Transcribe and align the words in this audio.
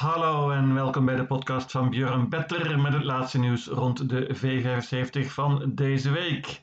Hallo 0.00 0.50
en 0.50 0.74
welkom 0.74 1.04
bij 1.04 1.16
de 1.16 1.26
podcast 1.26 1.70
van 1.70 1.90
Björn 1.90 2.28
Better 2.28 2.80
met 2.80 2.92
het 2.92 3.04
laatste 3.04 3.38
nieuws 3.38 3.66
rond 3.66 4.08
de 4.08 4.36
V75 4.36 5.26
van 5.26 5.74
deze 5.74 6.10
week. 6.10 6.62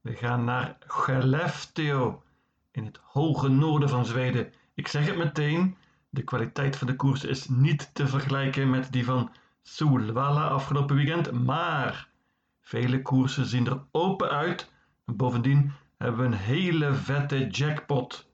We 0.00 0.12
gaan 0.14 0.44
naar 0.44 0.76
Skellefteå 0.86 2.22
in 2.70 2.84
het 2.84 3.00
hoge 3.02 3.48
noorden 3.48 3.88
van 3.88 4.04
Zweden. 4.04 4.52
Ik 4.74 4.88
zeg 4.88 5.06
het 5.06 5.16
meteen, 5.16 5.76
de 6.10 6.22
kwaliteit 6.22 6.76
van 6.76 6.86
de 6.86 6.96
koers 6.96 7.24
is 7.24 7.48
niet 7.48 7.94
te 7.94 8.06
vergelijken 8.06 8.70
met 8.70 8.92
die 8.92 9.04
van 9.04 9.30
Solvalla 9.62 10.46
afgelopen 10.46 10.96
weekend, 10.96 11.32
maar 11.32 12.08
vele 12.60 13.02
koersen 13.02 13.46
zien 13.46 13.66
er 13.66 13.82
open 13.90 14.30
uit 14.30 14.72
en 15.06 15.16
bovendien 15.16 15.72
hebben 15.98 16.20
we 16.20 16.26
een 16.26 16.42
hele 16.42 16.94
vette 16.94 17.46
jackpot. 17.46 18.28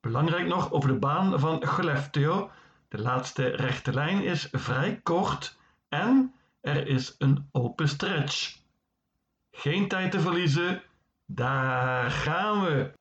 Belangrijk 0.00 0.46
nog 0.46 0.72
over 0.72 0.88
de 0.88 0.98
baan 0.98 1.40
van 1.40 1.62
Skellefteå. 1.66 2.50
De 2.88 2.98
laatste 2.98 3.46
rechte 3.46 3.92
lijn 3.92 4.22
is 4.24 4.48
vrij 4.52 5.00
kort 5.02 5.58
en 5.88 6.34
er 6.60 6.86
is 6.86 7.14
een 7.18 7.48
open 7.52 7.88
stretch. 7.88 8.58
Geen 9.50 9.88
tijd 9.88 10.10
te 10.10 10.20
verliezen, 10.20 10.82
daar 11.26 12.10
gaan 12.10 12.64
we. 12.64 12.92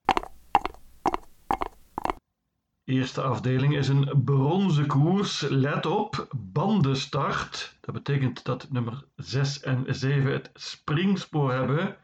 Eerste 2.84 3.22
afdeling 3.22 3.76
is 3.76 3.88
een 3.88 4.22
bronzen 4.26 4.88
koers. 4.88 5.42
Let 5.42 5.86
op, 5.86 6.28
bandenstart. 6.36 7.78
Dat 7.82 7.96
betekent 7.96 8.44
dat 8.44 8.72
nummer 8.72 9.06
6 9.16 9.60
en 9.60 9.86
7 9.88 10.32
het 10.32 10.50
springspoor 10.54 11.54
hebben. 11.54 11.98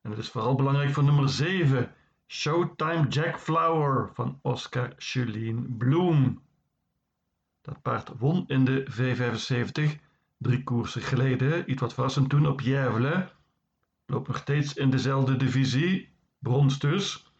En 0.00 0.10
dat 0.10 0.18
is 0.18 0.28
vooral 0.28 0.54
belangrijk 0.54 0.92
voor 0.92 1.04
nummer 1.04 1.28
7, 1.28 1.94
Showtime 2.26 3.08
Jack 3.08 3.40
Flower 3.40 4.10
van 4.14 4.38
Oscar 4.42 4.94
Julien 4.96 5.76
Bloem. 5.76 6.42
Dat 7.62 7.82
paard 7.82 8.10
won 8.18 8.44
in 8.46 8.64
de 8.64 8.86
V75 8.90 10.00
drie 10.38 10.62
koersen 10.62 11.02
geleden, 11.02 11.70
iets 11.70 11.80
wat 11.80 11.94
verrassend 11.94 12.28
toen 12.28 12.46
op 12.46 12.60
Järvele. 12.60 13.30
Loopt 14.06 14.28
nog 14.28 14.36
steeds 14.36 14.74
in 14.74 14.90
dezelfde 14.90 15.36
divisie, 15.36 16.08
brons 16.38 16.78
dus, 16.78 17.32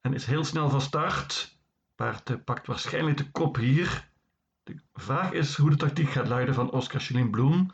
en 0.00 0.14
is 0.14 0.26
heel 0.26 0.44
snel 0.44 0.70
van 0.70 0.80
start. 0.80 1.56
Paard 1.94 2.30
eh, 2.30 2.36
pakt 2.44 2.66
waarschijnlijk 2.66 3.16
de 3.16 3.30
kop 3.30 3.56
hier. 3.56 4.08
De 4.62 4.76
vraag 4.94 5.32
is 5.32 5.56
hoe 5.56 5.70
de 5.70 5.76
tactiek 5.76 6.10
gaat 6.10 6.28
luiden 6.28 6.54
van 6.54 6.70
Oscar 6.70 7.00
Julien 7.00 7.30
Bloem. 7.30 7.70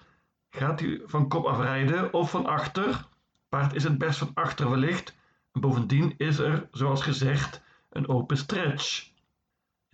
Gaat 0.50 0.80
hij 0.80 1.00
van 1.06 1.28
kop 1.28 1.44
afrijden 1.44 2.12
of 2.12 2.30
van 2.30 2.46
achter? 2.46 3.08
Paard 3.48 3.74
is 3.74 3.84
het 3.84 3.98
best 3.98 4.18
van 4.18 4.30
achter 4.34 4.70
wellicht. 4.70 5.16
En 5.52 5.60
bovendien 5.60 6.14
is 6.16 6.38
er, 6.38 6.68
zoals 6.70 7.02
gezegd, 7.02 7.62
een 7.90 8.08
open 8.08 8.36
stretch. 8.36 9.12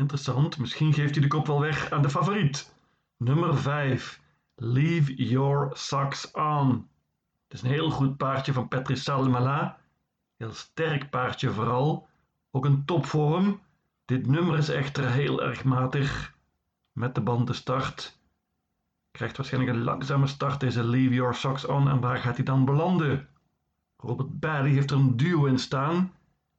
Interessant, 0.01 0.59
misschien 0.59 0.93
geeft 0.93 1.15
hij 1.15 1.23
de 1.23 1.29
kop 1.29 1.47
wel 1.47 1.61
weg 1.61 1.91
aan 1.91 2.03
de 2.03 2.11
favoriet. 2.11 2.75
Nummer 3.17 3.59
5. 3.59 4.21
Leave 4.55 5.15
Your 5.15 5.71
Socks 5.73 6.31
On. 6.31 6.89
Het 7.49 7.59
is 7.59 7.63
een 7.63 7.71
heel 7.71 7.91
goed 7.91 8.17
paardje 8.17 8.53
van 8.53 8.69
Patrice 8.69 9.03
Salmela. 9.03 9.79
Heel 10.37 10.53
sterk 10.53 11.11
paardje 11.11 11.51
vooral. 11.51 12.09
Ook 12.51 12.65
een 12.65 12.85
topvorm. 12.85 13.61
Dit 14.05 14.27
nummer 14.27 14.59
is 14.59 14.69
echter 14.69 15.11
heel 15.11 15.43
erg 15.43 15.65
matig. 15.65 16.35
Met 16.93 17.15
de 17.15 17.21
band 17.21 17.47
de 17.47 17.53
start. 17.53 18.19
Krijgt 19.11 19.37
waarschijnlijk 19.37 19.77
een 19.77 19.85
langzame 19.85 20.27
start 20.27 20.61
deze 20.61 20.85
Leave 20.85 21.15
Your 21.15 21.35
Socks 21.35 21.67
On. 21.67 21.89
En 21.89 22.01
waar 22.01 22.19
gaat 22.19 22.37
hij 22.37 22.45
dan 22.45 22.65
belanden? 22.65 23.29
Robert 23.97 24.41
Barry 24.41 24.73
heeft 24.73 24.91
er 24.91 24.97
een 24.97 25.17
duo 25.17 25.45
in 25.45 25.59
staan. 25.59 26.13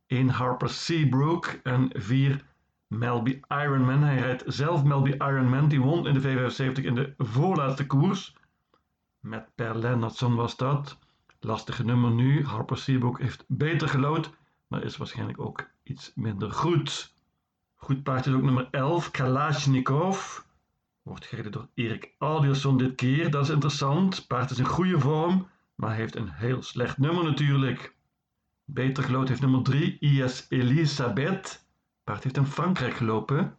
1 0.07 0.29
Harper 0.29 0.69
Seabrook 0.69 1.45
en 1.63 1.89
4 1.93 2.49
Melby 2.91 3.39
Ironman. 3.47 4.03
Hij 4.03 4.17
rijdt 4.17 4.43
zelf 4.45 4.83
Melby 4.83 5.11
Ironman. 5.11 5.67
Die 5.67 5.81
won 5.81 6.07
in 6.07 6.13
de 6.13 6.21
V75 6.21 6.83
in 6.83 6.95
de 6.95 7.13
voorlaatste 7.17 7.85
koers. 7.85 8.35
Met 9.19 9.55
Per 9.55 9.77
Lennartson 9.77 10.35
was 10.35 10.57
dat. 10.57 10.97
Lastige 11.39 11.83
nummer 11.83 12.11
nu. 12.11 12.45
Harper 12.45 12.77
Seabrook 12.77 13.19
heeft 13.19 13.43
beter 13.47 13.89
gelood, 13.89 14.29
maar 14.67 14.83
is 14.83 14.97
waarschijnlijk 14.97 15.39
ook 15.39 15.69
iets 15.83 16.11
minder 16.15 16.51
goed. 16.51 17.13
Goed 17.75 18.03
paard 18.03 18.25
is 18.25 18.33
ook 18.33 18.43
nummer 18.43 18.67
11, 18.71 19.11
Kalashnikov. 19.11 20.39
Wordt 21.01 21.25
gereden 21.25 21.51
door 21.51 21.67
Erik 21.73 22.15
Adielson 22.17 22.77
dit 22.77 22.95
keer. 22.95 23.31
Dat 23.31 23.43
is 23.43 23.49
interessant. 23.49 24.27
Paard 24.27 24.51
is 24.51 24.59
in 24.59 24.65
goede 24.65 24.99
vorm, 24.99 25.47
maar 25.75 25.95
heeft 25.95 26.15
een 26.15 26.29
heel 26.29 26.61
slecht 26.61 26.97
nummer 26.97 27.23
natuurlijk. 27.23 27.95
Beter 28.65 29.03
gelood 29.03 29.27
heeft 29.27 29.41
nummer 29.41 29.63
3, 29.63 29.97
IS 29.99 30.45
Elisabeth. 30.49 31.69
Paard 32.03 32.23
heeft 32.23 32.37
in 32.37 32.45
Frankrijk 32.45 32.93
gelopen. 32.93 33.57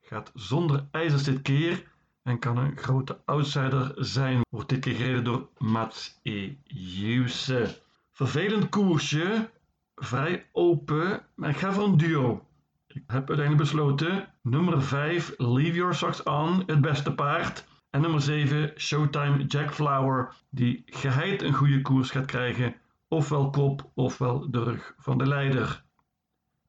Gaat 0.00 0.30
zonder 0.34 0.86
ijzers 0.90 1.22
dit 1.22 1.42
keer 1.42 1.84
en 2.22 2.38
kan 2.38 2.56
een 2.58 2.76
grote 2.76 3.20
outsider 3.24 3.92
zijn. 3.96 4.40
Wordt 4.50 4.68
dit 4.68 4.80
keer 4.80 4.94
gereden 4.94 5.24
door 5.24 5.48
Mats 5.58 6.18
E. 6.22 6.52
Juse. 6.64 7.82
Vervelend 8.12 8.68
koersje. 8.68 9.50
Vrij 9.94 10.46
open. 10.52 11.22
Maar 11.34 11.50
ik 11.50 11.56
ga 11.56 11.72
voor 11.72 11.84
een 11.84 11.96
duo. 11.96 12.46
Ik 12.86 13.02
heb 13.06 13.28
uiteindelijk 13.28 13.56
besloten. 13.56 14.28
Nummer 14.42 14.82
5, 14.82 15.34
Leave 15.36 15.72
Your 15.72 15.94
Socks 15.94 16.22
On, 16.22 16.62
het 16.66 16.80
beste 16.80 17.14
paard. 17.14 17.66
En 17.90 18.00
nummer 18.00 18.20
7, 18.20 18.72
Showtime 18.76 19.44
Jack 19.44 19.74
Flower, 19.74 20.34
die 20.50 20.82
geheid 20.86 21.42
een 21.42 21.52
goede 21.52 21.82
koers 21.82 22.10
gaat 22.10 22.24
krijgen. 22.24 22.74
Ofwel 23.08 23.50
kop, 23.50 23.90
ofwel 23.94 24.50
de 24.50 24.62
rug 24.62 24.94
van 24.98 25.18
de 25.18 25.26
leider. 25.26 25.84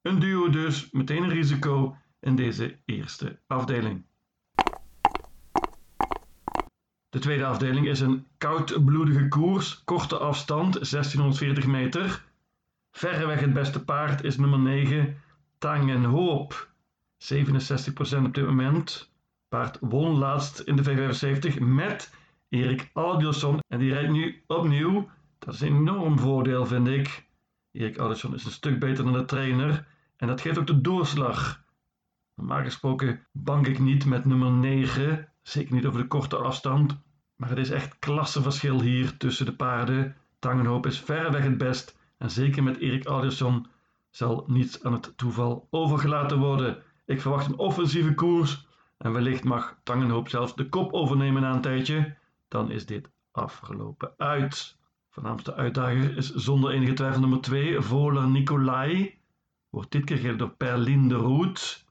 Een 0.02 0.18
duo 0.18 0.50
dus, 0.50 0.90
meteen 0.90 1.22
een 1.22 1.28
risico 1.28 1.96
in 2.20 2.36
deze 2.36 2.78
eerste 2.84 3.38
afdeling. 3.46 4.04
De 7.08 7.18
tweede 7.18 7.44
afdeling 7.44 7.86
is 7.86 8.00
een 8.00 8.26
koudbloedige 8.38 9.28
koers, 9.28 9.84
korte 9.84 10.18
afstand, 10.18 10.72
1640 10.72 11.66
meter. 11.66 12.24
Verreweg 12.90 13.40
het 13.40 13.52
beste 13.52 13.84
paard 13.84 14.24
is 14.24 14.36
nummer 14.36 14.58
9, 14.58 15.22
Tang 15.58 15.90
en 15.90 16.04
Hoop. 16.04 16.68
67% 17.18 18.24
op 18.24 18.34
dit 18.34 18.46
moment. 18.46 19.12
Paard 19.48 19.78
won 19.80 20.18
laatst 20.18 20.60
in 20.60 20.76
de 20.76 20.84
V75 20.84 21.58
met 21.58 22.14
Erik 22.48 22.90
Aldielson 22.92 23.58
en 23.68 23.78
die 23.78 23.92
rijdt 23.92 24.10
nu 24.10 24.42
opnieuw. 24.46 25.10
Dat 25.38 25.54
is 25.54 25.60
een 25.60 25.76
enorm 25.76 26.18
voordeel 26.18 26.66
vind 26.66 26.88
ik. 26.88 27.28
Erik 27.72 27.98
Aldielson 27.98 28.34
is 28.34 28.44
een 28.44 28.50
stuk 28.50 28.78
beter 28.78 29.04
dan 29.04 29.12
de 29.12 29.24
trainer 29.24 29.86
en 30.16 30.26
dat 30.26 30.40
geeft 30.40 30.58
ook 30.58 30.66
de 30.66 30.80
doorslag. 30.80 31.62
Normaal 32.34 32.62
gesproken 32.62 33.26
bank 33.32 33.66
ik 33.66 33.78
niet 33.78 34.04
met 34.04 34.24
nummer 34.24 34.50
9, 34.50 35.28
zeker 35.42 35.74
niet 35.74 35.86
over 35.86 36.00
de 36.00 36.06
korte 36.06 36.36
afstand. 36.36 36.98
Maar 37.36 37.48
het 37.48 37.58
is 37.58 37.70
echt 37.70 37.98
klassenverschil 37.98 38.80
hier 38.80 39.16
tussen 39.16 39.46
de 39.46 39.54
paarden. 39.54 40.16
Tangenhoop 40.38 40.86
is 40.86 41.00
verreweg 41.00 41.42
het 41.42 41.58
best 41.58 41.98
en 42.18 42.30
zeker 42.30 42.62
met 42.62 42.78
Erik 42.78 43.06
Alderson 43.06 43.66
zal 44.10 44.44
niets 44.46 44.82
aan 44.82 44.92
het 44.92 45.12
toeval 45.16 45.66
overgelaten 45.70 46.38
worden. 46.38 46.82
Ik 47.06 47.20
verwacht 47.20 47.46
een 47.46 47.58
offensieve 47.58 48.14
koers 48.14 48.66
en 48.98 49.12
wellicht 49.12 49.44
mag 49.44 49.78
Tangenhoop 49.82 50.28
zelfs 50.28 50.54
de 50.54 50.68
kop 50.68 50.92
overnemen 50.92 51.42
na 51.42 51.52
een 51.52 51.60
tijdje. 51.60 52.16
Dan 52.48 52.70
is 52.70 52.86
dit 52.86 53.10
afgelopen 53.30 54.12
uit. 54.16 54.78
Voornaamste 55.10 55.54
uitdager 55.54 56.16
is 56.16 56.34
zonder 56.34 56.70
enige 56.70 56.92
twijfel 56.92 57.20
nummer 57.20 57.40
2, 57.40 57.80
Voler 57.80 58.28
Nicolai. 58.28 59.18
Wordt 59.70 59.92
dit 59.92 60.04
keer 60.04 60.16
gereden 60.16 60.38
door 60.38 60.50
Perlin 60.50 61.08
de 61.08 61.14
Roet. 61.14 61.84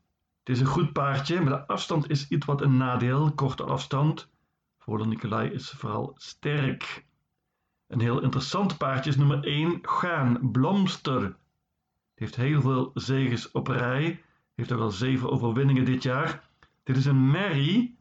Het 0.43 0.55
is 0.55 0.59
een 0.59 0.65
goed 0.65 0.93
paardje, 0.93 1.41
maar 1.41 1.49
de 1.49 1.67
afstand 1.67 2.09
is 2.09 2.27
iets 2.27 2.45
wat 2.45 2.61
een 2.61 2.77
nadeel, 2.77 3.31
korte 3.31 3.63
afstand. 3.63 4.29
Voler 4.77 5.07
Nicolai 5.07 5.49
is 5.49 5.69
vooral 5.69 6.11
sterk. 6.15 7.05
Een 7.87 7.99
heel 7.99 8.21
interessant 8.21 8.77
paardje 8.77 9.09
is 9.09 9.17
nummer 9.17 9.43
1, 9.43 9.79
Gaan 9.81 10.51
Blomster. 10.51 11.21
Die 11.21 11.29
heeft 12.13 12.35
heel 12.35 12.61
veel 12.61 12.91
zegens 12.93 13.51
op 13.51 13.67
rij. 13.67 14.21
Heeft 14.55 14.71
er 14.71 14.77
wel 14.77 14.91
zeven 14.91 15.29
overwinningen 15.29 15.85
dit 15.85 16.03
jaar. 16.03 16.49
Dit 16.83 16.97
is 16.97 17.05
een 17.05 17.29
Mary 17.29 17.95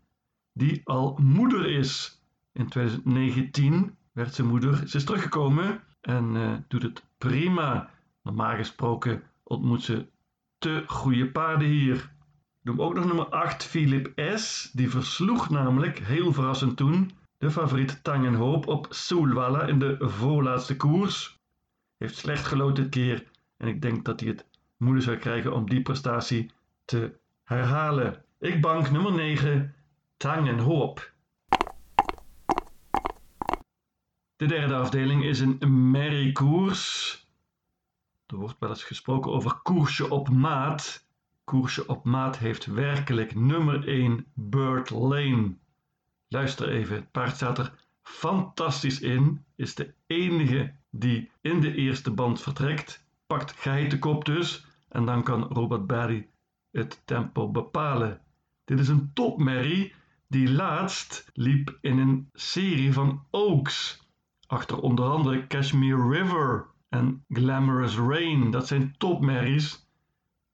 die 0.53 0.81
al 0.85 1.19
moeder 1.23 1.67
is. 1.67 2.23
In 2.53 2.69
2019 2.69 3.98
werd 4.19 4.35
ze 4.35 4.45
moeder. 4.45 4.89
Ze 4.89 4.97
is 4.97 5.05
teruggekomen 5.05 5.81
en 6.01 6.35
uh, 6.35 6.53
doet 6.69 6.83
het 6.83 7.05
prima. 7.19 7.91
Normaal 8.23 8.57
gesproken 8.57 9.23
ontmoet 9.43 9.83
ze 9.83 10.07
te 10.59 10.85
goede 10.87 11.31
paarden 11.31 11.69
hier. 11.69 12.13
Noem 12.63 12.83
ook 12.83 12.95
nog 12.95 13.05
nummer 13.05 13.27
8, 13.27 13.65
Philip 13.65 14.13
S. 14.35 14.71
Die 14.73 14.91
versloeg 14.91 15.51
namelijk, 15.51 15.99
heel 15.99 16.33
verrassend 16.33 16.77
toen, 16.77 17.11
de 17.37 17.51
favoriet 17.51 18.05
Tang 18.05 18.37
Hoop 18.37 18.67
op 18.67 18.87
Soulwalla 18.91 19.63
in 19.63 19.79
de 19.79 19.97
voorlaatste 20.01 20.77
koers. 20.77 21.37
Heeft 21.97 22.17
slecht 22.17 22.47
gelood 22.47 22.77
dit 22.77 22.89
keer 22.89 23.25
en 23.57 23.69
ik 23.69 23.83
denk 23.83 24.05
dat 24.05 24.21
hij 24.21 24.29
het 24.29 24.47
moeilijk 24.77 25.07
zou 25.07 25.17
krijgen 25.17 25.55
om 25.55 25.69
die 25.69 25.83
prestatie 25.83 26.51
te 26.85 27.19
herhalen. 27.45 28.25
Ik 28.39 28.61
bank 28.61 28.91
nummer 28.91 29.13
9, 29.13 29.75
Tang 30.17 30.61
Hoop. 30.61 31.13
De 34.39 34.47
derde 34.47 34.75
afdeling 34.75 35.25
is 35.25 35.41
een 35.41 35.91
merriekoers. 35.91 37.13
Er 38.27 38.37
wordt 38.37 38.57
wel 38.59 38.69
eens 38.69 38.85
gesproken 38.85 39.33
over 39.33 39.55
koersje 39.63 40.11
op 40.11 40.29
maat. 40.29 41.07
koersje 41.45 41.87
op 41.87 42.05
maat 42.05 42.39
heeft 42.39 42.67
werkelijk 42.67 43.35
nummer 43.35 43.89
1 43.89 44.27
Bird 44.35 44.91
Lane. 44.91 45.57
Luister 46.29 46.69
even, 46.69 46.97
het 46.97 47.11
paard 47.11 47.37
staat 47.37 47.59
er 47.59 47.73
fantastisch 48.03 49.01
in, 49.01 49.45
is 49.57 49.75
de 49.75 49.95
enige 50.07 50.75
die 50.91 51.31
in 51.41 51.61
de 51.61 51.75
eerste 51.75 52.11
band 52.11 52.43
vertrekt, 52.43 53.05
pakt 53.27 53.53
geheite 53.53 53.99
kop 53.99 54.25
dus 54.25 54.67
en 54.89 55.05
dan 55.05 55.23
kan 55.23 55.43
Robert 55.43 55.87
Barry 55.87 56.29
het 56.71 57.03
tempo 57.05 57.51
bepalen. 57.51 58.21
Dit 58.65 58.81
is 58.81 58.89
een 58.89 59.11
topmerrie 59.15 59.95
die 60.27 60.51
laatst 60.51 61.31
liep 61.33 61.79
in 61.81 61.99
een 61.99 62.31
serie 62.33 62.93
van 62.93 63.27
Oaks, 63.31 64.07
achter 64.49 64.81
onder 64.81 65.05
andere 65.05 65.47
Cashmere 65.47 66.09
River 66.09 66.67
en 66.89 67.25
Glamorous 67.29 67.97
Rain. 67.97 68.51
Dat 68.51 68.67
zijn 68.67 68.95
topmerries. 68.99 69.87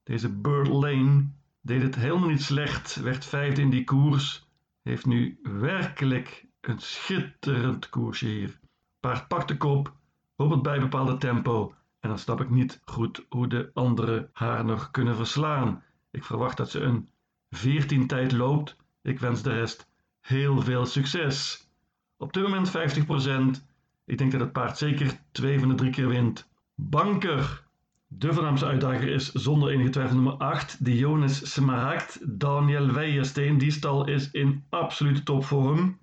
Deze 0.02 0.28
Bird 0.28 0.68
Lane 0.68 1.26
deed 1.60 1.82
het 1.82 1.94
helemaal 1.94 2.28
niet 2.28 2.42
slecht, 2.42 2.94
werd 2.94 3.24
vijfde 3.24 3.60
in 3.60 3.70
die 3.70 3.84
koers, 3.84 4.48
heeft 4.82 5.06
nu 5.06 5.38
werkelijk 5.42 6.46
een 6.60 6.78
schitterend 6.78 7.88
koersje 7.88 8.26
hier. 8.26 8.58
Paard 9.00 9.28
pakt 9.28 9.48
de 9.48 9.56
kop, 9.56 9.92
op 10.36 10.50
het 10.50 10.62
bijbepaalde 10.62 11.16
tempo 11.16 11.74
en 12.00 12.08
dan 12.08 12.18
snap 12.18 12.40
ik 12.40 12.50
niet 12.50 12.80
goed 12.84 13.26
hoe 13.28 13.46
de 13.46 13.70
anderen 13.74 14.30
haar 14.32 14.64
nog 14.64 14.90
kunnen 14.90 15.16
verslaan. 15.16 15.82
Ik 16.10 16.24
verwacht 16.24 16.56
dat 16.56 16.70
ze 16.70 16.80
een 16.80 17.08
14 17.50 18.06
tijd 18.06 18.32
loopt. 18.32 18.76
Ik 19.02 19.20
wens 19.20 19.42
de 19.42 19.52
rest 19.52 19.88
heel 20.20 20.60
veel 20.60 20.86
succes. 20.86 21.68
Op 22.16 22.32
dit 22.32 22.42
moment 22.42 22.68
50%. 22.68 23.73
Ik 24.06 24.18
denk 24.18 24.32
dat 24.32 24.40
het 24.40 24.52
paard 24.52 24.78
zeker 24.78 25.20
twee 25.32 25.58
van 25.58 25.68
de 25.68 25.74
drie 25.74 25.90
keer 25.90 26.08
wint. 26.08 26.48
Banker. 26.74 27.62
De 28.06 28.32
voornaamste 28.32 28.66
uitdager 28.66 29.08
is 29.08 29.32
zonder 29.32 29.70
enige 29.70 29.90
twijfel 29.90 30.14
nummer 30.14 30.32
8, 30.32 30.84
Dionys 30.84 31.52
Smaragd. 31.52 32.38
Daniel 32.40 32.92
Weijersteen, 32.92 33.58
die 33.58 33.70
stal 33.70 34.06
is 34.06 34.30
in 34.30 34.64
absolute 34.68 35.22
topvorm. 35.22 35.98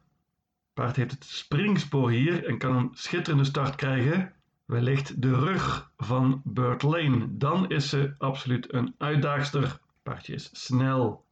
Paard 0.74 0.96
heeft 0.96 1.12
het 1.12 1.26
springspoor 1.26 2.12
hier 2.12 2.46
en 2.46 2.58
kan 2.58 2.76
een 2.76 2.90
schitterende 2.94 3.44
start 3.44 3.76
krijgen. 3.76 4.34
Wellicht 4.66 5.22
de 5.22 5.36
rug 5.36 5.92
van 5.98 6.42
Bird 6.44 6.82
Lane. 6.82 7.38
Dan 7.38 7.70
is 7.70 7.90
ze 7.90 8.14
absoluut 8.18 8.74
een 8.74 8.96
uitdaagster. 8.98 9.80
Paardje 10.04 10.34
is 10.34 10.50
snel. 10.54 11.26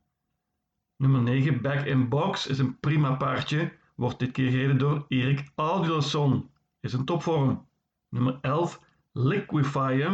Nummer 0.98 1.22
9, 1.22 1.62
Back 1.62 1.86
in 1.86 2.10
Box, 2.10 2.48
is 2.48 2.60
een 2.60 2.80
prima 2.80 3.16
paardje. 3.16 3.72
Wordt 3.96 4.20
dit 4.20 4.32
keer 4.32 4.52
gereden 4.52 4.78
door 4.78 5.06
Erik 5.08 5.52
Alderson. 5.56 6.49
Is 6.80 6.94
een 6.94 7.06
topvorm. 7.06 7.68
Nummer 8.10 8.38
11, 8.42 8.82
Liquify 9.12 10.06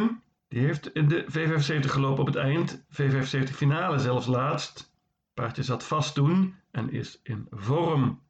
Die 0.47 0.59
heeft 0.59 0.91
in 0.94 1.07
de 1.07 1.25
V75 1.25 1.89
gelopen 1.89 2.21
op 2.21 2.27
het 2.27 2.35
eind. 2.35 2.85
V75 3.01 3.51
finale 3.51 4.00
zelfs 4.00 4.25
laatst. 4.25 4.94
Paardje 5.33 5.63
zat 5.63 5.83
vast 5.83 6.13
toen 6.13 6.56
en 6.71 6.91
is 6.91 7.19
in 7.23 7.47
vorm. 7.50 8.21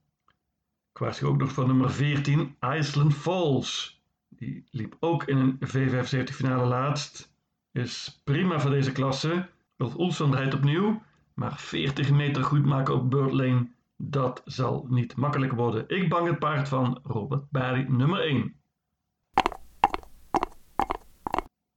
Ik 0.91 0.97
waarschuw 0.97 1.27
ook 1.27 1.37
nog 1.37 1.51
voor 1.51 1.67
nummer 1.67 1.91
14, 1.91 2.55
Iceland 2.59 3.13
Falls. 3.13 4.01
Die 4.29 4.67
liep 4.71 4.97
ook 4.99 5.23
in 5.23 5.38
een 5.38 5.59
V75 5.59 6.33
finale 6.33 6.65
laatst. 6.65 7.33
Is 7.71 8.21
prima 8.23 8.59
voor 8.59 8.71
deze 8.71 8.91
klasse. 8.91 9.49
Ulf 9.77 9.95
Oelson 9.97 10.35
rijdt 10.35 10.53
opnieuw. 10.53 11.01
Maar 11.33 11.57
40 11.57 12.11
meter 12.11 12.43
goed 12.43 12.65
maken 12.65 12.93
op 12.93 13.09
Bird 13.09 13.31
Lane, 13.31 13.67
dat 13.97 14.42
zal 14.45 14.86
niet 14.89 15.15
makkelijk 15.15 15.51
worden. 15.51 15.83
Ik 15.88 16.09
bang 16.09 16.27
het 16.27 16.39
paard 16.39 16.69
van 16.69 17.00
Robert 17.03 17.50
Barry 17.50 17.86
nummer 17.89 18.19
1. 18.19 18.56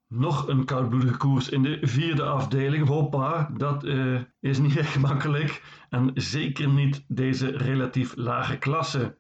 Nog 0.07 0.49
een 0.49 0.65
koudbloedige 0.65 1.17
koers 1.17 1.49
in 1.49 1.63
de 1.63 1.79
vierde 1.83 2.25
afdeling. 2.25 2.87
Hoppa, 2.87 3.51
dat 3.57 3.85
uh, 3.85 4.21
is 4.41 4.59
niet 4.59 4.77
echt 4.85 4.99
makkelijk. 4.99 5.63
En 5.89 6.11
zeker 6.15 6.69
niet 6.69 7.05
deze 7.09 7.57
relatief 7.57 8.17
lage 8.17 8.59
klasse. 8.59 9.17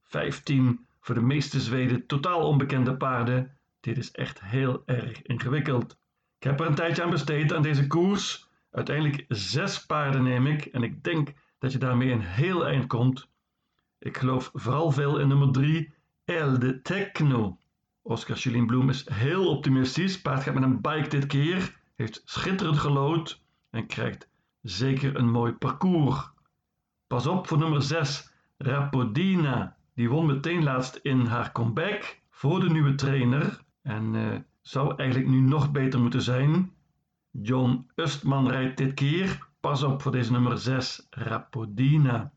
15 0.00 0.86
voor 1.00 1.14
de 1.14 1.20
meeste 1.20 1.60
Zweden 1.60 2.06
totaal 2.06 2.46
onbekende 2.46 2.96
paarden. 2.96 3.56
Dit 3.80 3.98
is 3.98 4.10
echt 4.10 4.40
heel 4.44 4.82
erg 4.86 5.22
ingewikkeld. 5.22 6.00
Ik 6.38 6.48
heb 6.48 6.60
er 6.60 6.66
een 6.66 6.74
tijdje 6.74 7.02
aan 7.02 7.10
besteed 7.10 7.52
aan 7.52 7.62
deze 7.62 7.86
koers. 7.86 8.50
Uiteindelijk 8.70 9.24
zes 9.28 9.86
paarden 9.86 10.22
neem 10.22 10.46
ik 10.46 10.64
en 10.64 10.82
ik 10.82 11.04
denk 11.04 11.32
dat 11.62 11.72
je 11.72 11.78
daarmee 11.78 12.10
een 12.10 12.20
heel 12.20 12.66
eind 12.66 12.86
komt. 12.86 13.28
Ik 13.98 14.16
geloof 14.16 14.50
vooral 14.54 14.90
veel 14.90 15.18
in 15.18 15.28
nummer 15.28 15.52
3, 15.52 15.94
El 16.24 16.58
de 16.58 16.82
Techno. 16.82 17.58
Oscar 18.02 18.36
Julien 18.36 18.66
Bloem 18.66 18.88
is 18.88 19.08
heel 19.08 19.48
optimistisch. 19.48 20.20
Paard 20.20 20.42
gaat 20.42 20.54
met 20.54 20.62
een 20.62 20.80
bike 20.80 21.08
dit 21.08 21.26
keer, 21.26 21.78
heeft 21.94 22.22
schitterend 22.24 22.78
gelood 22.78 23.42
en 23.70 23.86
krijgt 23.86 24.28
zeker 24.62 25.16
een 25.16 25.30
mooi 25.30 25.52
parcours. 25.52 26.30
Pas 27.06 27.26
op 27.26 27.46
voor 27.46 27.58
nummer 27.58 27.82
6, 27.82 28.32
Rapodina. 28.58 29.76
Die 29.94 30.10
won 30.10 30.26
meteen 30.26 30.62
laatst 30.62 30.96
in 30.96 31.20
haar 31.26 31.52
comeback 31.52 32.20
voor 32.30 32.60
de 32.60 32.70
nieuwe 32.70 32.94
trainer 32.94 33.60
en 33.82 34.14
uh, 34.14 34.36
zou 34.60 34.96
eigenlijk 34.96 35.30
nu 35.30 35.40
nog 35.40 35.70
beter 35.70 36.00
moeten 36.00 36.22
zijn. 36.22 36.72
John 37.30 37.90
Ustman 37.94 38.48
rijdt 38.48 38.76
dit 38.76 38.94
keer. 38.94 39.50
Pas 39.62 39.82
op 39.82 40.02
voor 40.02 40.12
deze 40.12 40.32
nummer 40.32 40.58
6, 40.58 41.06
Rapodina. 41.10 42.32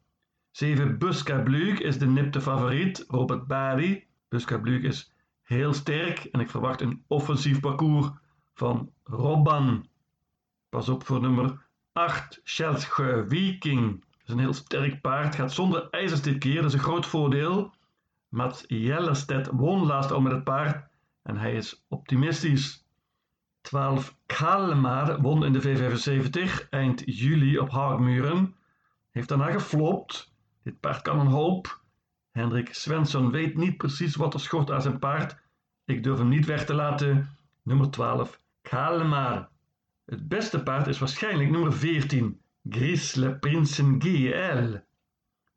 7 0.52 0.98
Busca 0.98 1.42
Blug 1.42 1.80
is 1.80 1.98
de 1.98 2.06
nipte 2.06 2.42
favoriet, 2.42 3.06
Robert 3.08 3.48
Barry. 3.48 4.08
Busca 4.30 4.58
Blug 4.58 4.82
is 4.82 5.12
heel 5.42 5.74
sterk 5.74 6.24
en 6.24 6.40
ik 6.40 6.50
verwacht 6.50 6.82
een 6.82 7.04
offensief 7.08 7.60
parcours 7.60 8.08
van 8.54 8.92
Robban. 9.04 9.88
Pas 10.70 10.90
op 10.90 11.06
voor 11.06 11.22
nummer 11.22 11.66
8, 11.92 12.42
Schelge 12.44 13.26
Viking. 13.28 14.00
Dat 14.00 14.28
is 14.28 14.34
een 14.34 14.40
heel 14.40 14.54
sterk 14.54 15.02
paard, 15.02 15.36
gaat 15.36 15.54
zonder 15.54 15.90
ijzers 15.90 16.22
dit 16.22 16.38
keer, 16.38 16.56
dat 16.62 16.66
is 16.66 16.74
een 16.74 16.80
groot 16.80 17.06
voordeel. 17.06 17.74
Mats 18.30 18.64
Jellestedt 18.68 19.50
won 19.52 19.86
laatst 19.86 20.12
al 20.12 20.22
met 20.22 20.32
het 20.32 20.44
paard 20.44 20.88
en 21.22 21.38
hij 21.38 21.54
is 21.56 21.86
optimistisch. 21.88 22.85
12 23.66 24.16
Kalmar 24.26 25.22
won 25.22 25.46
in 25.46 25.54
de 25.54 25.62
V75 25.62 26.70
eind 26.70 27.02
juli 27.06 27.58
op 27.60 27.70
Haagmuren. 27.70 28.56
Heeft 29.12 29.28
daarna 29.28 29.52
geflopt. 29.52 30.34
Dit 30.64 30.80
paard 30.80 31.02
kan 31.02 31.20
een 31.20 31.28
hoop. 31.28 31.82
Hendrik 32.32 32.74
Svensson 32.74 33.32
weet 33.32 33.58
niet 33.58 33.78
precies 33.78 34.16
wat 34.16 34.34
er 34.34 34.40
schort 34.40 34.72
aan 34.72 34.82
zijn 34.82 35.00
paard. 35.00 35.38
Ik 35.86 36.04
durf 36.04 36.18
hem 36.18 36.28
niet 36.28 36.46
weg 36.46 36.66
te 36.66 36.74
laten. 36.74 37.38
Nummer 37.64 37.90
12 37.90 38.40
Kalmar. 38.62 39.50
Het 40.06 40.28
beste 40.28 40.64
paard 40.64 40.88
is 40.88 41.00
waarschijnlijk 41.00 41.50
nummer 41.50 41.74
14 41.74 42.42
Grisle 42.70 43.36
Prinsen 43.40 44.02
GL. 44.02 44.78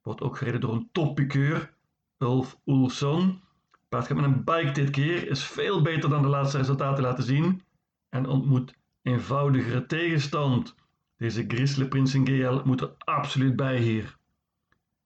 Wordt 0.02 0.20
ook 0.20 0.36
gereden 0.36 0.60
door 0.60 0.72
een 0.72 0.88
toppikeur, 0.92 1.74
Ulf 2.18 2.58
Oelson. 2.66 3.42
Paard 3.88 4.06
gaat 4.06 4.16
met 4.16 4.26
een 4.26 4.44
bike 4.44 4.72
dit 4.72 4.90
keer, 4.90 5.28
is 5.30 5.44
veel 5.44 5.82
beter 5.82 6.08
dan 6.08 6.22
de 6.22 6.28
laatste 6.28 6.58
resultaten 6.58 7.02
laten 7.02 7.24
zien 7.24 7.66
en 8.08 8.26
ontmoet 8.26 8.74
eenvoudigere 9.02 9.86
tegenstand. 9.86 10.74
Deze 11.16 11.44
Grizzly 11.48 11.88
Prinsen 11.88 12.62
moet 12.64 12.80
er 12.80 12.94
absoluut 12.98 13.56
bij 13.56 13.78
hier. 13.78 14.16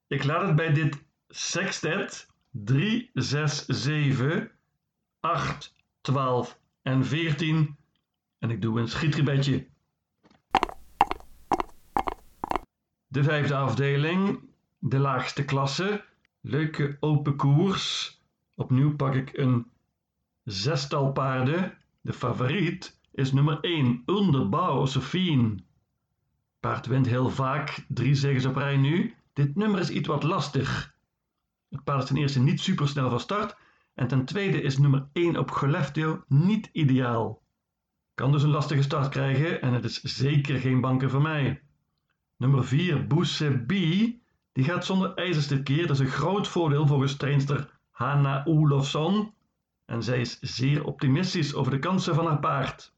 Ik 0.07 0.25
laat 0.25 0.47
het 0.47 0.57
bij 0.57 0.73
dit 0.73 1.05
sextet 1.29 2.29
3, 2.51 3.11
6, 3.13 3.67
7, 3.67 4.51
8, 5.21 5.75
12 6.01 6.59
en 6.83 7.05
14 7.05 7.77
en 8.39 8.51
ik 8.51 8.63
doe 8.63 8.81
een 8.81 8.89
schietribetje. 8.89 9.67
De 13.07 13.23
vijfde 13.23 13.55
afdeling, 13.55 14.41
de 14.79 14.99
laagste 14.99 15.45
klasse, 15.45 16.05
leuke 16.41 16.97
open 17.01 17.37
koers. 17.37 18.21
Opnieuw 18.55 18.97
pak 18.97 19.15
ik 19.15 19.37
een 19.37 19.71
zestal 20.45 21.13
paarden 21.13 21.79
de 22.03 22.13
favoriet 22.13 23.01
is 23.13 23.33
nummer 23.33 23.61
1, 23.61 24.03
Underbouw 24.07 24.87
Sophie. 24.87 25.65
Paard 26.61 26.87
wint 26.87 27.07
heel 27.07 27.31
vaak, 27.31 27.85
drie 27.89 28.15
zegens 28.15 28.45
op 28.45 28.57
rij 28.57 28.77
nu. 28.77 29.15
Dit 29.33 29.57
nummer 29.57 29.81
is 29.81 29.91
iets 29.91 30.09
wat 30.09 30.23
lastig. 30.23 30.95
Het 31.69 31.85
paard 31.85 32.03
is 32.03 32.09
ten 32.09 32.17
eerste 32.17 32.41
niet 32.41 32.61
supersnel 32.61 33.11
van 33.11 33.21
start 33.21 33.57
en 33.95 34.09
ten 34.09 34.25
tweede 34.25 34.63
is 34.63 34.79
nummer 34.79 35.09
1 35.13 35.37
op 35.37 35.51
Goleftio 35.51 36.25
niet 36.29 36.69
ideaal. 36.73 37.43
Kan 38.15 38.33
dus 38.33 38.43
een 38.43 38.51
lastige 38.51 38.83
start 38.83 39.09
krijgen 39.09 39.61
en 39.63 39.73
het 39.73 39.85
is 39.85 40.03
zeker 40.03 40.59
geen 40.59 40.81
banker 40.81 41.11
voor 41.11 41.23
mij. 41.23 41.63
Nummer 42.37 42.65
4, 42.65 43.07
Bousse 43.07 43.65
die 44.53 44.65
gaat 44.65 44.85
zonder 44.85 45.15
ijzers 45.15 45.47
dit 45.47 45.63
keer. 45.63 45.87
Dat 45.87 45.97
is 45.97 46.07
een 46.07 46.13
groot 46.13 46.49
voordeel 46.49 46.87
volgens 46.87 47.17
trainster 47.17 47.79
Hanna 47.91 48.45
Olofsson 48.45 49.35
en 49.85 50.03
zij 50.03 50.21
is 50.21 50.39
zeer 50.41 50.85
optimistisch 50.85 51.55
over 51.55 51.73
de 51.73 51.79
kansen 51.79 52.15
van 52.15 52.27
haar 52.27 52.39
paard. 52.39 52.95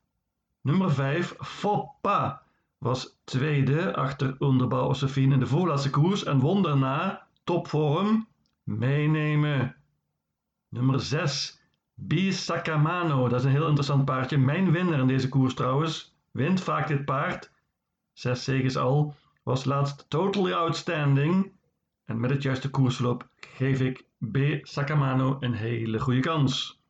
Nummer 0.61 0.93
5, 0.93 1.35
Foppa, 1.39 2.43
was 2.79 3.21
tweede 3.25 3.95
achter 3.95 4.37
onderbouw 4.39 4.87
Josephine 4.87 5.35
in 5.35 5.41
de 5.41 5.47
voorlaatste 5.47 5.91
koers 5.91 6.25
en 6.25 6.41
won 6.41 6.63
daarna 6.63 7.27
topvorm 7.45 8.29
meenemen. 8.63 9.77
Nummer 10.69 11.01
6, 11.01 11.61
Bisacamano, 11.95 13.29
dat 13.29 13.39
is 13.39 13.45
een 13.45 13.51
heel 13.51 13.67
interessant 13.67 14.05
paardje. 14.05 14.39
Mijn 14.39 14.73
winnaar 14.73 15.01
in 15.01 15.07
deze 15.07 15.29
koers 15.29 15.55
trouwens, 15.55 16.17
wint 16.31 16.61
vaak 16.61 16.89
dit 16.89 17.05
paard 17.05 17.53
zes 18.15 18.45
zegens 18.45 18.77
al, 18.77 19.15
was 19.43 19.65
laatst 19.65 20.05
totally 20.09 20.53
outstanding. 20.53 21.53
En 22.05 22.21
met 22.21 22.31
het 22.31 22.43
juiste 22.43 22.71
koersloop 22.71 23.29
geef 23.37 23.81
ik 23.81 24.05
B. 24.31 24.67
Sakamano 24.67 25.37
een 25.41 25.53
hele 25.53 26.01
goede 26.01 26.21
kans. 26.21 26.81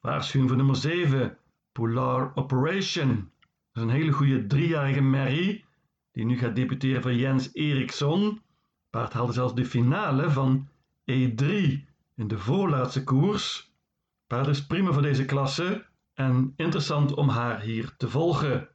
Waarschuwing 0.00 0.48
voor 0.48 0.58
nummer 0.58 0.76
7, 0.76 1.38
Polar 1.72 2.32
Operation. 2.34 3.30
Dat 3.72 3.72
is 3.72 3.82
een 3.82 3.96
hele 3.98 4.12
goede 4.12 4.46
driejarige 4.46 5.00
merrie, 5.00 5.64
die 6.12 6.24
nu 6.24 6.38
gaat 6.38 6.56
debuteren 6.56 7.02
voor 7.02 7.14
Jens 7.14 7.50
Eriksson. 7.52 8.42
Paard 8.90 9.12
haalde 9.12 9.32
zelfs 9.32 9.54
de 9.54 9.64
finale 9.64 10.30
van 10.30 10.68
E3 11.10 11.44
in 12.14 12.28
de 12.28 12.38
voorlaatste 12.38 13.04
koers. 13.04 13.72
Paard 14.26 14.46
is 14.46 14.66
prima 14.66 14.92
voor 14.92 15.02
deze 15.02 15.24
klasse 15.24 15.86
en 16.14 16.52
interessant 16.56 17.14
om 17.14 17.28
haar 17.28 17.60
hier 17.60 17.94
te 17.96 18.08
volgen. 18.08 18.68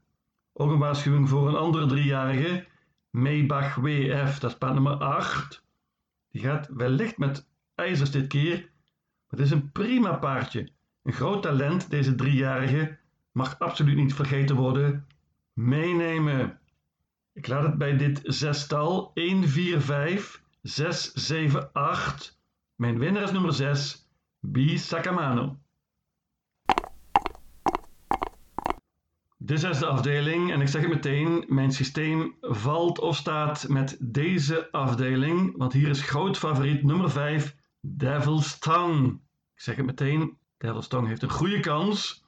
Ook 0.54 0.72
een 0.72 0.80
waarschuwing 0.80 1.30
voor 1.30 1.48
een 1.48 1.56
andere 1.56 1.86
driejarige, 1.86 2.66
Maybach 3.10 3.76
WF, 3.76 4.40
dat 4.40 4.52
is 4.52 4.58
paard 4.58 4.74
nummer 4.74 4.94
8. 4.94 5.64
Die 6.34 6.42
gaat 6.42 6.68
wellicht 6.68 7.18
met 7.18 7.48
ijzers 7.76 8.12
dit 8.12 8.28
keer, 8.28 8.58
maar 8.58 9.40
het 9.40 9.40
is 9.40 9.52
een 9.52 9.72
prima 9.72 10.16
paardje. 10.16 10.70
Een 11.04 11.14
groot 11.14 11.42
talent, 11.42 11.90
deze 11.90 12.16
driejarige, 12.16 12.98
mag 13.32 13.60
absoluut 13.60 13.96
niet 13.96 14.14
vergeten 14.14 14.56
worden. 14.56 15.08
Meenemen. 15.54 16.60
Ik 17.34 17.48
laat 17.48 17.64
het 17.64 17.78
bij 17.78 17.98
dit 17.98 18.22
zestal 18.24 19.12
1, 19.14 19.48
4, 19.48 19.82
5, 19.82 20.44
6, 20.62 21.14
7, 21.14 21.74
8. 21.74 22.40
Mijn 22.76 23.00
winnaar 23.00 23.24
is 23.24 23.32
nummer 23.32 23.54
6, 23.54 24.10
B. 24.52 24.58
Sakamano. 24.76 25.58
De 29.46 29.58
zesde 29.58 29.86
afdeling, 29.86 30.52
en 30.52 30.62
ik 30.62 30.68
zeg 30.68 30.82
het 30.82 30.92
meteen, 30.92 31.46
mijn 31.48 31.72
systeem 31.72 32.36
valt 32.42 33.00
of 33.00 33.16
staat 33.16 33.68
met 33.68 33.98
deze 34.00 34.72
afdeling, 34.72 35.58
want 35.58 35.74
hier 35.74 35.88
is 35.90 36.02
groot 36.02 36.38
favoriet 36.38 36.84
nummer 36.84 37.12
5, 37.12 37.56
Devil's 37.82 38.60
Tongue. 38.60 39.20
Ik 39.56 39.62
zeg 39.62 39.76
het 39.76 39.86
meteen, 39.86 40.38
Devil's 40.58 40.88
Tongue 40.88 41.10
heeft 41.10 41.22
een 41.22 41.30
goede 41.30 41.60
kans. 41.60 42.26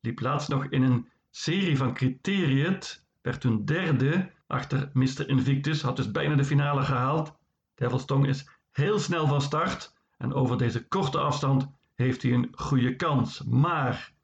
Liep 0.00 0.20
laatst 0.20 0.48
nog 0.48 0.66
in 0.66 0.82
een 0.82 1.08
serie 1.30 1.76
van 1.76 1.94
Criteriët, 1.94 3.04
werd 3.22 3.40
toen 3.40 3.64
derde 3.64 4.30
achter 4.46 4.90
Mr. 4.92 5.28
Invictus, 5.28 5.82
had 5.82 5.96
dus 5.96 6.10
bijna 6.10 6.34
de 6.34 6.44
finale 6.44 6.82
gehaald. 6.82 7.36
Devil's 7.74 8.04
Tongue 8.04 8.28
is 8.28 8.48
heel 8.70 8.98
snel 8.98 9.26
van 9.26 9.40
start 9.40 9.94
en 10.18 10.34
over 10.34 10.58
deze 10.58 10.88
korte 10.88 11.18
afstand 11.18 11.70
heeft 11.94 12.22
hij 12.22 12.32
een 12.32 12.48
goede 12.52 12.96
kans. 12.96 13.42
Maar 13.42 14.14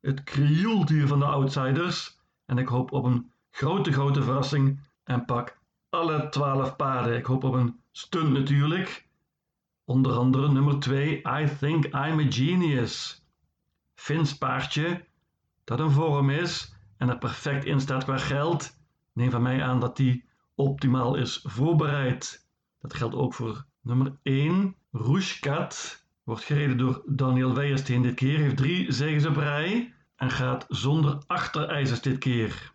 het 0.00 0.24
krioelt 0.24 0.88
hier 0.88 1.06
van 1.06 1.18
de 1.18 1.24
outsiders 1.24 2.20
en 2.46 2.58
ik 2.58 2.68
hoop 2.68 2.92
op 2.92 3.04
een 3.04 3.32
grote, 3.50 3.92
grote 3.92 4.22
verrassing 4.22 4.80
en 5.04 5.24
pak 5.24 5.58
alle 5.88 6.28
12 6.28 6.76
paarden. 6.76 7.16
Ik 7.16 7.24
hoop 7.24 7.44
op 7.44 7.54
een 7.54 7.80
stunt 7.92 8.32
natuurlijk. 8.32 9.08
Onder 9.84 10.12
andere 10.12 10.52
nummer 10.52 10.78
2, 10.78 11.16
I 11.18 11.48
Think 11.58 11.84
I'm 11.84 12.20
a 12.20 12.30
Genius. 12.30 13.24
Vins 13.94 14.38
paardje, 14.38 15.04
dat 15.64 15.80
een 15.80 15.90
vorm 15.90 16.30
is 16.30 16.74
en 16.96 17.08
er 17.08 17.18
perfect 17.18 17.64
in 17.64 17.80
staat 17.80 18.04
qua 18.04 18.18
geld. 18.18 18.76
Neem 19.12 19.30
van 19.30 19.42
mij 19.42 19.62
aan 19.62 19.80
dat 19.80 19.96
die 19.96 20.24
optimaal 20.54 21.14
is 21.14 21.40
voorbereid. 21.42 22.46
Dat 22.78 22.94
geldt 22.94 23.14
ook 23.14 23.34
voor 23.34 23.64
nummer 23.80 24.18
1, 24.22 24.76
Rougekat. 24.90 26.05
Wordt 26.26 26.44
gereden 26.44 26.78
door 26.78 27.02
Daniel 27.06 27.54
Weijersteen 27.54 28.02
dit 28.02 28.14
keer, 28.14 28.38
heeft 28.38 28.56
drie 28.56 28.92
zegens 28.92 29.26
op 29.26 29.36
rij 29.36 29.92
en 30.16 30.30
gaat 30.30 30.64
zonder 30.68 31.18
achterijzers 31.26 32.00
dit 32.00 32.18
keer. 32.18 32.72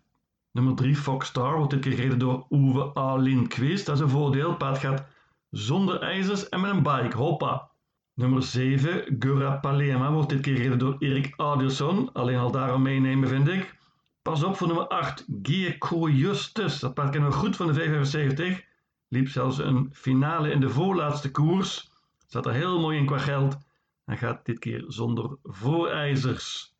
Nummer 0.52 0.74
3, 0.74 0.96
Foxstar, 0.96 1.56
wordt 1.56 1.70
dit 1.70 1.80
keer 1.80 1.92
gereden 1.92 2.18
door 2.18 2.46
Uwe 2.50 2.98
A. 2.98 3.16
Lindqvist. 3.16 3.86
Dat 3.86 3.94
is 3.94 4.00
een 4.00 4.08
voordeel. 4.08 4.56
Paard 4.56 4.78
gaat 4.78 5.06
zonder 5.50 6.00
ijzers 6.00 6.48
en 6.48 6.60
met 6.60 6.70
een 6.70 6.82
bike. 6.82 7.16
Hoppa. 7.16 7.70
Nummer 8.14 8.42
7, 8.42 9.16
Gura 9.18 9.50
Palema, 9.56 10.12
wordt 10.12 10.28
dit 10.28 10.40
keer 10.40 10.56
gereden 10.56 10.78
door 10.78 10.96
Erik 10.98 11.32
Adilson. 11.36 12.12
Alleen 12.12 12.38
al 12.38 12.50
daarom 12.50 12.82
meenemen, 12.82 13.28
vind 13.28 13.48
ik. 13.48 13.74
Pas 14.22 14.42
op 14.42 14.56
voor 14.56 14.66
nummer 14.66 14.86
8, 14.86 15.26
Gierko 15.42 16.08
Justus. 16.08 16.78
Dat 16.80 16.94
paard 16.94 17.10
kennen 17.10 17.30
we 17.30 17.36
goed 17.36 17.56
van 17.56 17.72
de 17.72 17.80
V75. 17.80 18.64
Liep 19.08 19.28
zelfs 19.28 19.58
een 19.58 19.88
finale 19.92 20.50
in 20.50 20.60
de 20.60 20.70
voorlaatste 20.70 21.30
koers. 21.30 21.91
Zat 22.32 22.46
er 22.46 22.52
heel 22.52 22.80
mooi 22.80 22.98
in 22.98 23.06
qua 23.06 23.18
geld. 23.18 23.58
En 24.04 24.18
gaat 24.18 24.44
dit 24.44 24.58
keer 24.58 24.84
zonder 24.86 25.36
voorijzers. 25.42 26.74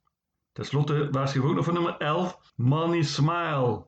Ten 0.53 0.65
slotte 0.65 1.09
waarschuw 1.11 1.49
ook 1.49 1.55
nog 1.55 1.65
voor 1.65 1.75
nummer 1.75 1.97
11, 1.97 2.53
Money 2.57 3.03
Smile. 3.03 3.87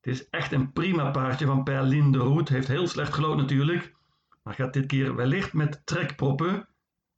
Het 0.00 0.14
is 0.14 0.28
echt 0.28 0.52
een 0.52 0.72
prima 0.72 1.10
paardje 1.10 1.46
van 1.46 1.62
Perlin 1.62 2.12
de 2.12 2.18
Roet. 2.18 2.48
Heeft 2.48 2.68
heel 2.68 2.86
slecht 2.88 3.14
gelood 3.14 3.36
natuurlijk. 3.36 3.94
Maar 4.42 4.54
gaat 4.54 4.72
dit 4.72 4.86
keer 4.86 5.14
wellicht 5.14 5.52
met 5.52 5.86
trekproppen. 5.86 6.68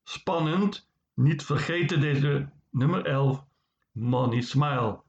Spannend. 0.05 0.91
Niet 1.15 1.45
vergeten 1.45 2.01
deze 2.01 2.49
nummer 2.71 3.05
11, 3.05 3.45
Money 3.93 4.41
Smile. 4.41 5.03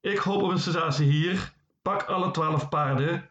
Ik 0.00 0.18
hoop 0.18 0.42
op 0.42 0.50
een 0.50 0.58
sensatie 0.58 1.10
hier. 1.10 1.54
Pak 1.82 2.02
alle 2.02 2.30
12 2.30 2.68
paarden. 2.68 3.30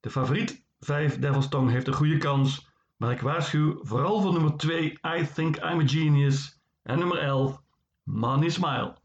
De 0.00 0.10
favoriet 0.10 0.64
5 0.80 1.18
Devil's 1.18 1.48
Tongue 1.48 1.72
heeft 1.72 1.86
een 1.86 1.94
goede 1.94 2.18
kans. 2.18 2.74
Maar 2.96 3.10
ik 3.10 3.20
waarschuw 3.20 3.78
vooral 3.84 4.20
voor 4.20 4.32
nummer 4.32 4.56
2 4.56 4.98
I 5.18 5.26
Think 5.34 5.56
I'm 5.56 5.80
a 5.80 5.86
Genius. 5.86 6.60
En 6.82 6.98
nummer 6.98 7.18
11 7.18 7.62
Money 8.02 8.48
Smile. 8.48 8.96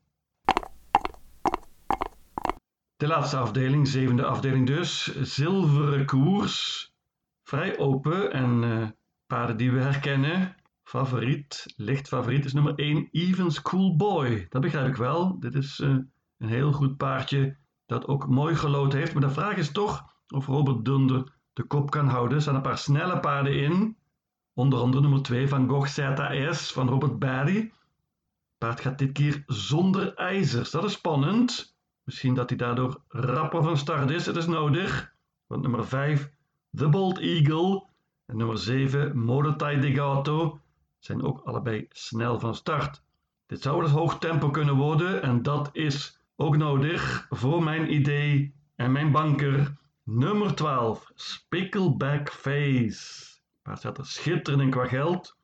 De 2.95 3.07
laatste 3.07 3.37
afdeling, 3.37 3.87
zevende 3.87 4.25
afdeling 4.25 4.67
dus, 4.67 5.21
zilveren 5.21 6.05
koers. 6.05 6.89
Vrij 7.43 7.77
open 7.77 8.31
en 8.31 8.63
uh, 8.63 8.87
paarden 9.27 9.57
die 9.57 9.71
we 9.71 9.79
herkennen. 9.79 10.55
Favoriet, 10.83 11.73
licht 11.75 12.07
favoriet 12.07 12.45
is 12.45 12.53
nummer 12.53 12.75
1, 12.75 13.07
Evans 13.11 13.61
Cool 13.61 13.95
Boy. 13.95 14.45
Dat 14.49 14.61
begrijp 14.61 14.87
ik 14.87 14.95
wel. 14.95 15.39
Dit 15.39 15.55
is 15.55 15.79
uh, 15.79 15.89
een 16.37 16.47
heel 16.47 16.71
goed 16.71 16.97
paardje 16.97 17.57
dat 17.85 18.07
ook 18.07 18.27
mooi 18.27 18.55
gelood 18.55 18.93
heeft. 18.93 19.13
Maar 19.13 19.21
de 19.21 19.29
vraag 19.29 19.57
is 19.57 19.71
toch 19.71 20.03
of 20.27 20.45
Robert 20.45 20.85
Dunder 20.85 21.39
de 21.53 21.63
kop 21.63 21.91
kan 21.91 22.07
houden. 22.07 22.41
Staan 22.41 22.55
een 22.55 22.61
paar 22.61 22.77
snelle 22.77 23.19
paarden 23.19 23.55
in. 23.55 23.97
Onder 24.53 24.79
andere 24.79 25.01
nummer 25.01 25.21
2 25.21 25.47
van 25.47 25.69
Gogh 25.69 25.87
ZS 25.87 26.71
van 26.71 26.89
Robert 26.89 27.19
Barry. 27.19 27.71
Paard 28.57 28.81
gaat 28.81 28.97
dit 28.97 29.11
keer 29.11 29.43
zonder 29.45 30.13
ijzers. 30.15 30.71
Dat 30.71 30.83
is 30.83 30.91
spannend. 30.91 31.75
Misschien 32.03 32.33
dat 32.33 32.49
hij 32.49 32.57
daardoor 32.57 33.01
rapper 33.07 33.63
van 33.63 33.77
start 33.77 34.09
is. 34.09 34.25
Het 34.25 34.35
is 34.35 34.47
nodig. 34.47 35.13
Want 35.47 35.61
nummer 35.61 35.87
5, 35.87 36.31
The 36.75 36.89
Bold 36.89 37.19
Eagle. 37.19 37.83
En 38.25 38.37
nummer 38.37 38.57
7, 38.57 39.17
Modotai 39.17 39.79
Degato. 39.79 40.59
Zijn 40.99 41.23
ook 41.23 41.41
allebei 41.43 41.85
snel 41.89 42.39
van 42.39 42.55
start. 42.55 43.01
Dit 43.45 43.61
zou 43.61 43.75
wel 43.75 43.85
eens 43.85 43.93
hoog 43.93 44.17
tempo 44.17 44.49
kunnen 44.49 44.75
worden. 44.75 45.21
En 45.21 45.41
dat 45.41 45.69
is 45.73 46.19
ook 46.35 46.57
nodig 46.57 47.27
voor 47.29 47.63
mijn 47.63 47.93
idee 47.93 48.53
en 48.75 48.91
mijn 48.91 49.11
banker. 49.11 49.75
Nummer 50.03 50.55
12, 50.55 51.11
Spickleback 51.15 52.31
Face. 52.31 53.25
Paard 53.61 53.77
staat 53.77 53.97
er 53.97 54.05
schitterend 54.05 54.61
in 54.61 54.69
qua 54.69 54.87
geld. 54.87 55.37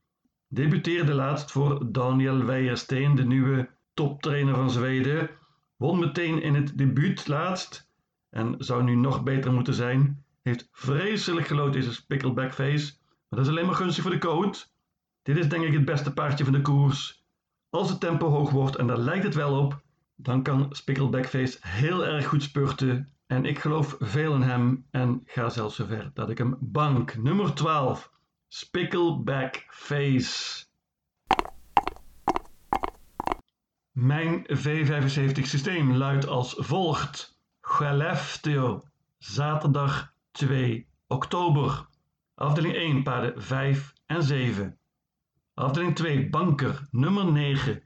Debuteerde 0.47 1.13
laatst 1.13 1.51
voor 1.51 1.91
Daniel 1.91 2.43
Weijersteen, 2.43 3.15
de 3.15 3.25
nieuwe 3.25 3.69
toptrainer 3.93 4.55
van 4.55 4.69
Zweden. 4.69 5.29
Won 5.75 5.99
meteen 5.99 6.41
in 6.41 6.55
het 6.55 6.77
debuut 6.77 7.27
laatst 7.27 7.89
en 8.29 8.55
zou 8.57 8.83
nu 8.83 8.95
nog 8.95 9.23
beter 9.23 9.53
moeten 9.53 9.73
zijn. 9.73 10.23
Heeft 10.41 10.69
vreselijk 10.71 11.47
gelood 11.47 11.73
deze 11.73 11.93
Spickleback 11.93 12.53
Face, 12.53 12.93
maar 12.99 13.39
dat 13.39 13.39
is 13.39 13.47
alleen 13.47 13.65
maar 13.65 13.75
gunstig 13.75 14.03
voor 14.03 14.11
de 14.11 14.17
coat. 14.17 14.73
Dit 15.21 15.37
is 15.37 15.49
denk 15.49 15.63
ik 15.63 15.73
het 15.73 15.85
beste 15.85 16.13
paardje 16.13 16.43
van 16.43 16.53
de 16.53 16.61
koers. 16.61 17.25
Als 17.69 17.89
het 17.89 17.99
tempo 17.99 18.29
hoog 18.29 18.49
wordt, 18.49 18.75
en 18.75 18.87
daar 18.87 18.97
lijkt 18.97 19.23
het 19.23 19.35
wel 19.35 19.59
op, 19.59 19.81
dan 20.15 20.43
kan 20.43 20.67
Spickleback 20.69 21.25
Face 21.25 21.57
heel 21.61 22.05
erg 22.05 22.27
goed 22.27 22.43
spurten. 22.43 23.16
En 23.27 23.45
ik 23.45 23.59
geloof 23.59 23.95
veel 23.99 24.33
in 24.33 24.41
hem 24.41 24.85
en 24.91 25.21
ga 25.25 25.49
zelfs 25.49 25.75
zover 25.75 26.11
dat 26.13 26.29
ik 26.29 26.37
hem 26.37 26.57
bank. 26.59 27.17
Nummer 27.17 27.53
12. 27.53 28.11
Spickleback 28.47 29.65
Face. 29.69 30.65
Mijn 33.91 34.45
V75 34.49 35.41
systeem 35.41 35.93
luidt 35.93 36.27
als 36.27 36.55
volgt. 36.57 37.39
Gelefteo, 37.61 38.81
zaterdag 39.17 40.13
2 40.31 40.87
oktober. 41.07 41.87
Afdeling 42.35 42.75
1, 42.75 43.03
paarden 43.03 43.43
5 43.43 43.93
en 44.05 44.23
7. 44.23 44.79
Afdeling 45.53 45.95
2, 45.95 46.29
banker 46.29 46.87
nummer 46.91 47.31
9, 47.31 47.83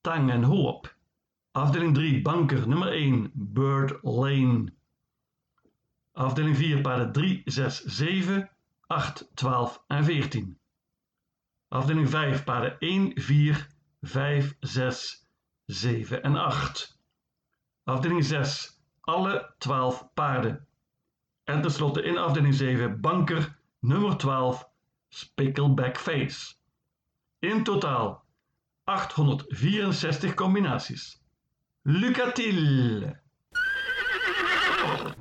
Tang 0.00 0.30
en 0.30 0.42
Hoop. 0.42 0.96
Afdeling 1.50 1.94
3, 1.94 2.22
banker 2.22 2.68
nummer 2.68 2.92
1, 2.92 3.30
Bird 3.34 3.98
Lane. 4.02 4.78
Afdeling 6.12 6.56
4, 6.56 6.80
paarden 6.80 7.12
3, 7.12 7.42
6, 7.44 7.82
7, 7.86 8.48
8, 8.86 9.30
12 9.34 9.80
en 9.86 10.04
14. 10.04 10.58
Afdeling 11.68 12.08
5, 12.08 12.44
paarden 12.44 12.76
1, 12.78 13.12
4, 13.14 13.66
5, 14.02 14.56
6, 14.60 15.26
7 15.66 16.20
en 16.20 16.36
8. 16.36 16.98
Afdeling 17.84 18.24
6, 18.24 18.80
alle 19.00 19.54
12 19.58 20.10
paarden. 20.14 20.66
En 21.44 21.62
tenslotte 21.62 22.02
in 22.02 22.18
afdeling 22.18 22.54
7, 22.54 23.00
banker 23.00 23.58
nummer 23.80 24.16
12, 24.16 24.68
Spickleback 25.08 25.96
Face. 25.96 26.54
In 27.38 27.64
totaal 27.64 28.24
864 28.84 30.34
combinaties. 30.34 31.20
Lucatil. 31.82 33.18